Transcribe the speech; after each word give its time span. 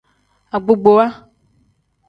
Agbogbowa. 0.55 1.05